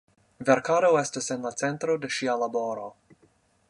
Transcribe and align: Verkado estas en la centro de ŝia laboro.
Verkado 0.47 0.89
estas 1.03 1.29
en 1.37 1.45
la 1.49 1.53
centro 1.61 2.01
de 2.07 2.13
ŝia 2.19 2.39
laboro. 2.47 2.93